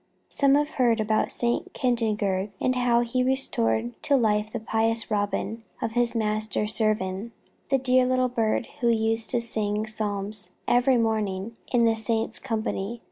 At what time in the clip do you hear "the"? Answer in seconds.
4.51-4.59, 7.69-7.77, 11.85-11.93